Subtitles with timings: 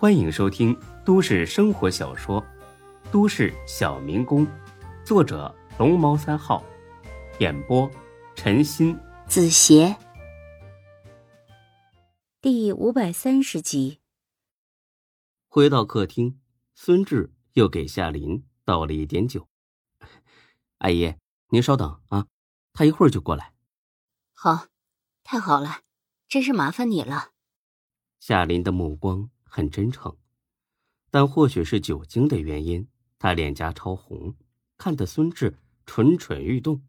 [0.00, 0.74] 欢迎收听
[1.04, 2.40] 都市生活小说
[3.12, 4.46] 《都市小民工》，
[5.04, 6.64] 作者龙猫三号，
[7.38, 7.86] 演播
[8.34, 9.94] 陈鑫、子邪，
[12.40, 14.00] 第五百三十集。
[15.50, 16.40] 回到客厅，
[16.74, 19.48] 孙志又给夏林倒了一点酒。
[20.78, 21.14] 阿姨，
[21.50, 22.26] 您稍等啊，
[22.72, 23.52] 他一会儿就过来。
[24.32, 24.68] 好，
[25.22, 25.82] 太好了，
[26.26, 27.32] 真是麻烦你了。
[28.18, 30.16] 夏林的目光很真诚，
[31.10, 34.36] 但或许是酒精的原因，他脸颊超红，
[34.78, 36.82] 看得孙志蠢蠢欲动。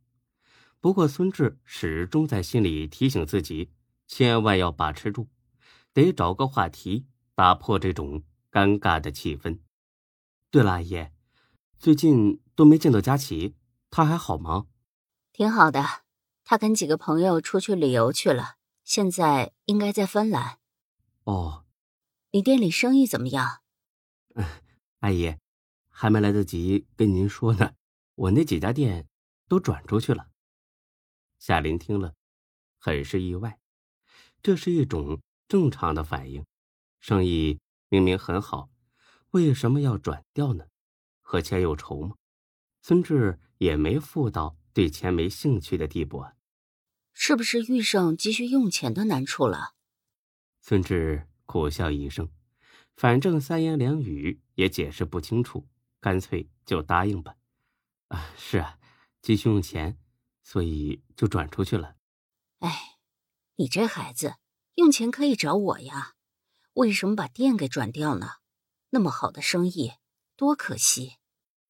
[0.80, 3.72] 不过孙志始终在心里提醒自己，
[4.08, 5.28] 千万要把持住，
[5.92, 9.60] 得找个话题打破这种尴尬的气氛。
[10.50, 11.08] 对了，阿姨，
[11.80, 13.56] 最近都没见到佳琪，
[13.90, 14.68] 她还好吗？
[15.34, 15.84] 挺好的，
[16.44, 20.60] 她跟几个朋友出去旅游去了，现在应该在芬兰。
[21.24, 21.66] 哦，
[22.34, 23.62] 你店里生意怎么样？
[25.00, 25.36] 阿姨，
[25.90, 27.76] 还没来得及跟您说呢，
[28.16, 29.10] 我那几家店
[29.50, 30.30] 都转出去了。
[31.40, 32.16] 夏林听了，
[32.78, 33.60] 很是意外，
[34.42, 36.46] 这是一种正常的反应。
[37.02, 38.70] 生意明明很好，
[39.32, 40.68] 为什么要转掉呢？
[41.20, 42.16] 和钱有仇吗？
[42.82, 46.36] 孙志也没富到对钱没兴趣的地步啊。
[47.12, 49.76] 是不是遇上急需用钱的难处了？
[50.62, 52.30] 孙志苦笑一声，
[52.96, 55.68] 反正三言两语也解释不清楚，
[56.00, 57.36] 干脆就答应吧。
[58.08, 58.80] 啊，是啊，
[59.22, 59.98] 急需用钱，
[60.46, 61.98] 所以就转出去了。
[62.60, 63.00] 哎，
[63.58, 64.36] 你这孩子，
[64.76, 66.14] 用钱可以找我呀，
[66.76, 68.36] 为什么把店给转掉呢？
[68.92, 69.92] 那么好的生意，
[70.38, 71.18] 多可惜。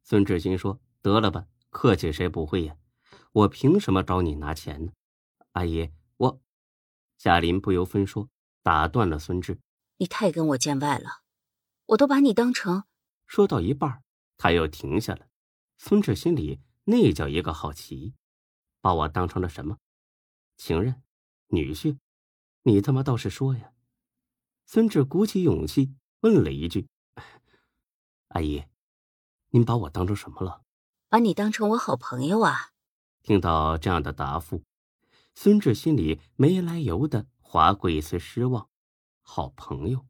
[0.03, 2.77] 孙志新说：“得了吧，客气谁不会呀？
[3.31, 4.91] 我凭什么找你拿钱呢？”
[5.53, 6.39] 阿姨，我
[7.17, 8.29] 夏林不由分说。
[8.63, 9.59] 打断了孙志，
[10.01, 11.21] 你太跟我见外了，
[11.85, 12.85] 我都把你当成……
[13.27, 14.01] 说到一半，
[14.35, 15.27] 他又停下了。
[15.77, 18.15] 孙志心里那叫一个好奇，
[18.81, 19.77] 把我当成了什么？
[20.57, 21.03] 情人、
[21.49, 21.99] 女婿？
[22.63, 23.73] 你他妈倒是说呀！
[24.65, 26.87] 孙志鼓起勇气问了一句
[28.29, 28.63] ：“阿姨，
[29.49, 30.63] 您把我当成什么了？”
[31.09, 32.71] 把你当成我好朋友啊！
[33.21, 34.63] 听到这样的答复，
[35.35, 37.27] 孙志心里没来由的。
[37.39, 38.70] 划过一丝失望，
[39.33, 40.05] 好朋友，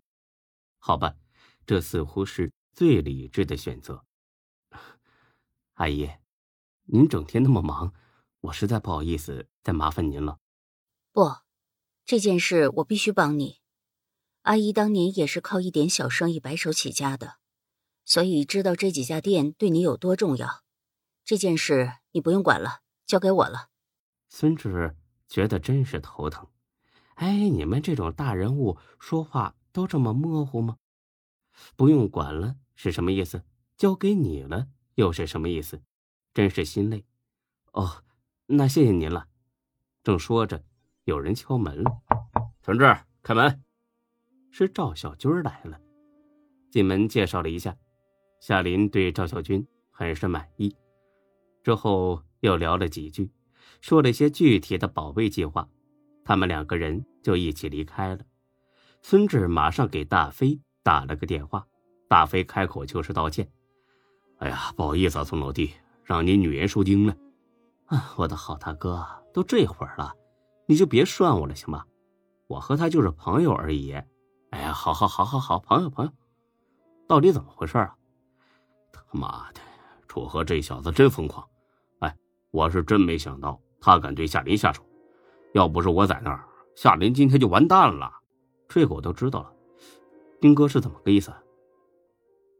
[0.79, 1.15] 好吧，
[1.67, 4.03] 这似乎是最理智的选择。
[5.77, 6.09] 阿姨，
[6.85, 7.93] 您整天那么忙，
[8.39, 10.39] 我实在不好意思再麻烦您了。
[11.11, 11.35] 不，
[12.03, 13.59] 这件事我必须帮你。
[14.41, 17.35] 阿姨当年也是靠一点小生意白手起家的，
[18.03, 20.63] 所以知道这几家店对你有多重要。
[21.23, 23.69] 这件事你不用管了，交给我了。
[24.29, 26.47] 孙志觉得真是头疼。
[27.21, 30.77] 哎，你们这种大人物说话都这么模糊吗？
[31.75, 33.43] 不用管了是什么意思？
[33.77, 35.83] 交给你了又是什么意思？
[36.33, 37.05] 真是心累。
[37.73, 38.03] 哦，
[38.47, 39.27] 那谢谢您了。
[40.03, 40.63] 正说着，
[41.03, 41.91] 有人敲门了。
[42.63, 43.63] 同志，开门。
[44.49, 45.79] 是赵小军来了。
[46.71, 47.77] 进门介绍了一下，
[48.39, 50.75] 夏林对赵小军很是满意。
[51.61, 53.31] 之后又聊了几句，
[53.79, 55.69] 说了些具体的保卫计划。
[56.23, 58.23] 他们两个人就一起离开了。
[59.01, 61.65] 孙志马上给大飞打了个电话，
[62.07, 63.49] 大飞开口就是道歉
[64.37, 65.73] ：“哎呀，不好意思啊，孙老弟，
[66.03, 67.15] 让你女人受惊了。
[67.85, 70.13] 啊，我的好大哥，都这会儿了，
[70.67, 71.83] 你就别涮我了，行吗？
[72.47, 73.91] 我和他就是朋友而已。
[74.51, 76.11] 哎呀，好好好好好，朋友朋友，
[77.07, 77.95] 到底怎么回事啊？
[78.91, 79.59] 他妈的，
[80.07, 81.47] 楚河这小子真疯狂！
[81.99, 82.15] 哎，
[82.51, 84.85] 我是真没想到他敢对夏林下手。”
[85.53, 88.11] 要不是我在那儿，夏林今天就完蛋了。
[88.67, 89.53] 这个我都知道了。
[90.39, 91.33] 丁哥是怎么个意思？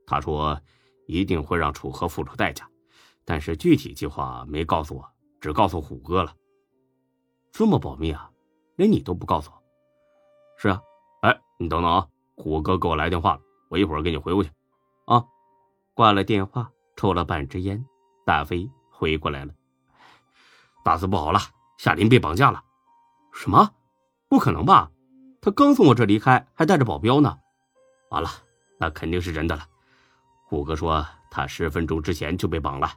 [0.06, 0.60] 他说
[1.08, 2.70] 一定会让楚河付出代价，
[3.24, 5.10] 但是具体计划没告诉我，
[5.40, 6.36] 只告诉虎哥了。
[7.52, 8.30] 这么保密啊？
[8.76, 9.64] 连你都不告诉我？
[10.58, 10.82] 是啊。
[11.22, 14.50] 哎，你等等啊，虎哥给我来电话了，我一会儿给你回过去。
[15.06, 15.24] 啊，
[15.94, 17.86] 挂了电话，抽了半支烟，
[18.26, 19.54] 大飞回过来了。
[20.84, 21.40] 大事不好了，
[21.78, 22.62] 夏林被绑架了。
[23.34, 23.74] 什么？
[24.28, 24.92] 不可能吧？
[25.42, 27.40] 他刚从我这离开，还带着保镖呢。
[28.10, 28.30] 完了，
[28.80, 29.68] 那肯定是真的了。
[30.46, 32.94] 虎哥说他十分钟之前就被绑了，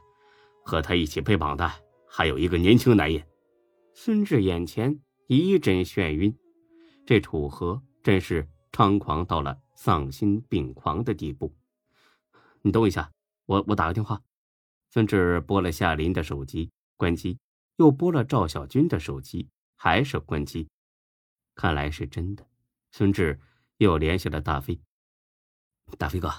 [0.63, 1.71] 和他一起被绑的
[2.07, 3.25] 还有一个年轻男人。
[3.93, 6.37] 孙志眼前一阵眩晕，
[7.05, 11.55] 这楚河真是猖狂到了丧心病狂的地步。
[12.61, 13.09] 你等我一下，
[13.45, 14.21] 我我打个电话。
[14.91, 17.39] 孙志拨了夏林的手机，关机，
[17.77, 19.49] 又拨了赵小军的手机。
[19.85, 20.67] 还是关机，
[21.53, 22.43] 看来是真的。
[22.91, 23.39] 孙志
[23.77, 24.81] 又联系了大飞。
[25.99, 26.33] 大飞哥，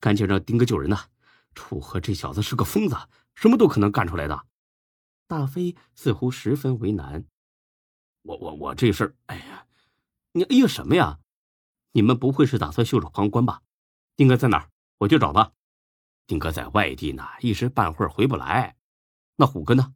[0.00, 1.10] 赶紧让丁哥救人呐！
[1.54, 2.96] 楚河这小子是个疯子，
[3.34, 4.46] 什么都可能干出来的。
[5.26, 7.26] 大飞似乎十分为难。
[8.22, 9.66] 我我我这事儿，哎呀，
[10.32, 11.20] 你哎呀什么呀？
[11.92, 13.60] 你们不会是打算袖手旁观吧？
[14.16, 14.70] 丁哥在哪儿？
[14.96, 15.52] 我去找他。
[16.26, 18.78] 丁哥在外地呢，一时半会儿回不来。
[19.36, 19.94] 那虎哥呢？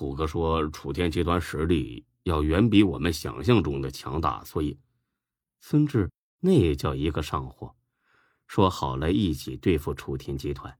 [0.00, 4.80] 虎哥说，楚天集团实力要远比我们想象中的强大，所以
[5.60, 7.76] 孙志那也叫一个上火。
[8.46, 10.74] 说好了一起对付楚天集团，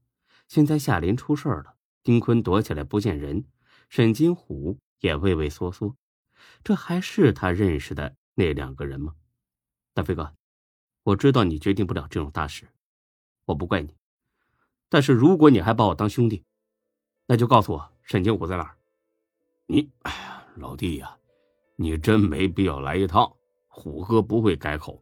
[0.47, 3.45] 现在夏林出事了，丁坤躲起来不见人，
[3.89, 5.95] 沈金虎也畏畏缩缩，
[6.63, 9.13] 这还是他认识的那两个人吗？
[9.93, 10.33] 大飞哥，
[11.03, 12.67] 我知道你决定不了这种大事，
[13.45, 13.95] 我不怪你，
[14.89, 16.43] 但是如果你还把我当兄弟，
[17.27, 18.75] 那就告诉我沈金虎在哪儿。
[19.71, 21.17] 你，哎呀，老弟呀，
[21.77, 23.33] 你真没必要来一趟，
[23.69, 25.01] 虎哥不会改口。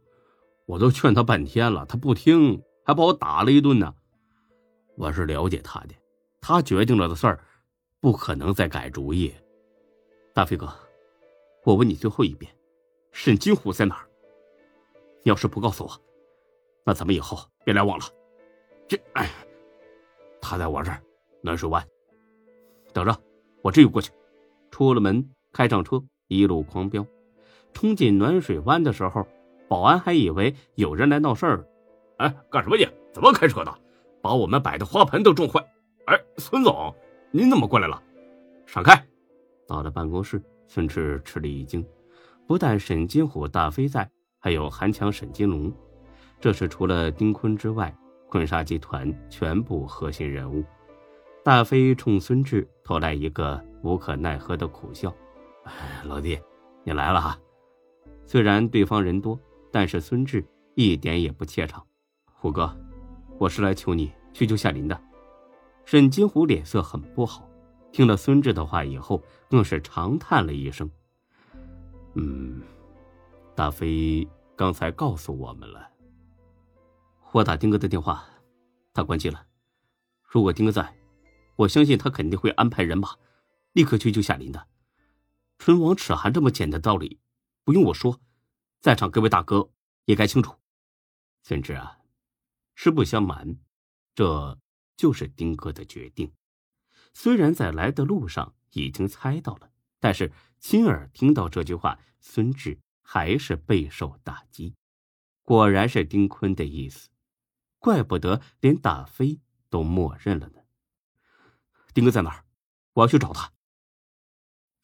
[0.67, 3.95] 我都劝他半天了，他不听，还把我打了一顿呢。
[4.95, 5.95] 我是了解他的，
[6.39, 7.43] 他决定了的事儿，
[7.99, 9.33] 不可能再改主意。
[10.35, 10.71] 大飞哥，
[11.63, 12.55] 我问你最后一遍，
[13.11, 14.07] 沈金虎在哪儿？
[15.23, 15.91] 你要是不告诉我，
[16.83, 18.05] 那咱们以后别来往了。
[18.87, 19.31] 这，哎，
[20.39, 21.01] 他在我这儿，
[21.41, 21.83] 暖水湾。
[22.93, 23.19] 等着，
[23.63, 24.11] 我这就过去。
[24.71, 27.05] 出了门，开上车，一路狂飙，
[27.73, 29.27] 冲进暖水湾的时候。
[29.67, 31.63] 保安还以为有人来闹事儿，
[32.17, 32.89] 哎，干什么去？
[33.13, 33.71] 怎么开车的？
[34.19, 35.63] 把我们摆的花盆都撞坏！
[36.05, 36.91] 哎，孙总，
[37.29, 38.01] 您怎么过来了？
[38.65, 39.05] 闪开！
[39.67, 41.85] 到了办公室，孙志吃了一惊，
[42.47, 45.71] 不但沈金虎、大飞在，还有韩强、沈金龙，
[46.41, 47.95] 这是除了丁坤之外，
[48.27, 50.63] 坤沙集团全部核心人物。
[51.43, 55.13] 大飞冲孙志投来一个无可奈何的苦笑：“，
[56.05, 56.39] 老弟，
[56.83, 57.39] 你来了哈。
[58.25, 59.39] 虽然对方人多。”
[59.71, 60.43] 但是孙志
[60.73, 61.85] 一点也不怯场，
[62.33, 62.75] 虎哥，
[63.37, 64.99] 我是来求你去救夏林的。
[65.85, 67.47] 沈金虎脸色很不好，
[67.91, 70.89] 听了孙志的话以后，更是长叹了一声
[72.17, 72.63] ：“嗯，
[73.53, 75.87] 大飞刚才告诉我们了。
[77.31, 78.25] 我打丁哥的电话，
[78.91, 79.45] 他关机了。
[80.23, 80.91] 如果丁哥在，
[81.57, 83.09] 我相信他肯定会安排人马，
[83.73, 84.67] 立刻去救夏林的。
[85.57, 87.19] 唇亡齿寒这么简单的道理，
[87.63, 88.21] 不用我说。”
[88.79, 89.73] 在场各位大哥
[90.05, 90.55] 也该清楚，
[91.43, 91.99] 孙志啊，
[92.75, 93.57] 实不相瞒，
[94.15, 94.57] 这
[94.95, 96.31] 就是丁哥的决定。
[97.13, 99.69] 虽然在来的路上已经猜到了，
[99.99, 100.31] 但是
[100.61, 104.75] 亲耳听到这句话，孙志还是备受打击。
[105.43, 107.09] 果然是丁坤的意思，
[107.79, 110.61] 怪不得连大飞都默认了呢。
[111.93, 112.45] 丁哥在哪儿？
[112.93, 113.51] 我要去找他。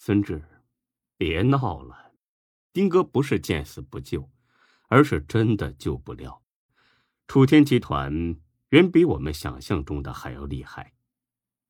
[0.06, 0.40] 孙志，
[1.18, 2.12] 别闹了。
[2.72, 4.30] 丁哥不是见死不救，
[4.88, 6.44] 而是真的救不了。
[7.28, 8.36] 楚天集团
[8.70, 10.94] 远比我们想象中的还要厉害。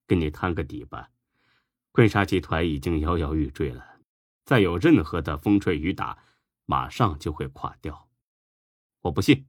[0.05, 1.11] 跟你摊个底吧，
[1.93, 4.01] 坤沙集团已经摇摇欲坠了，
[4.43, 6.21] 再有任何的风吹雨打，
[6.65, 8.09] 马上就会垮掉。
[8.99, 9.47] 我不信。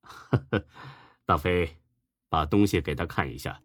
[0.00, 0.66] 呵呵，
[1.26, 1.76] 大飞，
[2.30, 3.62] 把东西给他看一下。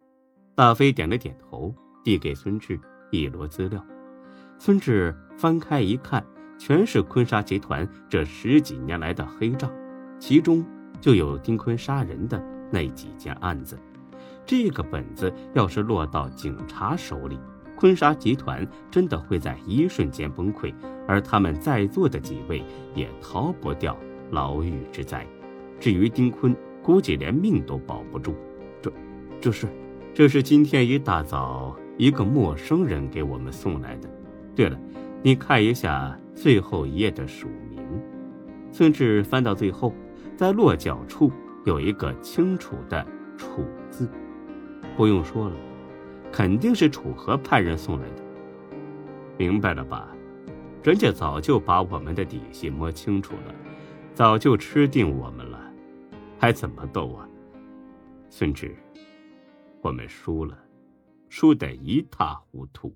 [0.58, 1.74] 大飞点了点头，
[2.04, 2.78] 递给孙志
[3.14, 3.97] 一摞资料。
[4.58, 6.26] 孙志翻开一看。
[6.60, 9.72] 全是坤沙集团这十几年来的黑账，
[10.18, 10.66] 其中
[11.00, 13.78] 就有丁坤杀人的那几件案子。
[14.44, 17.40] 这个本子要是落到警察手里，
[17.76, 20.74] 坤沙集团真的会在一瞬间崩溃，
[21.08, 22.64] 而他们在座的几位
[22.96, 23.96] 也逃不掉
[24.32, 25.24] 牢狱之灾。
[25.80, 28.34] 至于丁坤，估计连命都保不住。
[28.82, 28.92] 这，
[29.40, 29.68] 这是，
[30.12, 34.10] 这是今天一大早一个陌生人给我们送来的。
[34.58, 34.78] 对了。
[35.24, 37.80] 你看一下最后一页的署名，
[38.72, 39.94] 孙志翻到最后，
[40.36, 41.32] 在落脚处
[41.66, 43.06] 有一个清楚的
[43.38, 44.10] “楚”字，
[44.96, 45.56] 不用说了，
[46.32, 48.24] 肯定是楚河派人送来的。
[49.38, 50.08] 明白了吧？
[50.84, 53.54] 人家早就把我们的底细摸清楚了，
[54.14, 55.60] 早就吃定我们了，
[56.40, 57.28] 还怎么斗啊？
[58.30, 58.76] 孙志，
[59.82, 60.58] 我们输了，
[61.28, 62.96] 输得一塌糊涂。